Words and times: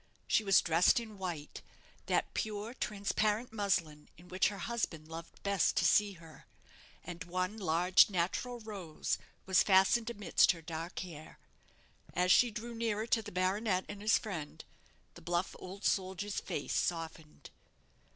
She 0.27 0.43
was 0.43 0.61
dressed 0.61 0.99
in 0.99 1.19
white 1.19 1.61
that 2.07 2.33
pure, 2.33 2.73
transparent 2.73 3.53
muslin 3.53 4.09
in 4.17 4.29
which 4.29 4.47
her 4.47 4.57
husband 4.57 5.07
loved 5.07 5.43
best 5.43 5.77
to 5.77 5.85
see 5.85 6.13
her 6.13 6.47
and 7.03 7.23
one 7.25 7.55
large 7.59 8.09
natural 8.09 8.59
rose 8.61 9.19
was 9.45 9.61
fastened 9.61 10.09
amidst 10.09 10.53
her 10.53 10.61
dark 10.63 10.97
hair. 11.01 11.37
As 12.15 12.31
she 12.31 12.49
drew 12.49 12.73
nearer 12.73 13.05
to 13.05 13.21
the 13.21 13.31
baronet 13.31 13.85
and 13.87 14.01
his 14.01 14.17
friend, 14.17 14.65
the 15.13 15.21
bluff 15.21 15.55
old 15.59 15.85
soldier's 15.85 16.39
face 16.39 16.73
softened. 16.73 17.51